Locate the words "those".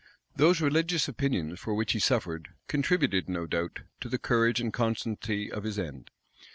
0.35-0.61